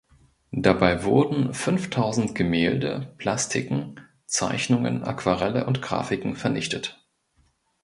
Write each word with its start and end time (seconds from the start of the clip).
Dabei 0.57 1.03
wurden 1.03 1.53
fünftausend 1.53 2.33
Gemälde, 2.33 3.13
Plastiken, 3.19 3.99
Zeichnungen, 4.25 5.03
Aquarelle 5.03 5.67
und 5.67 5.83
Grafiken 5.83 6.35
vernichtet. 6.35 7.05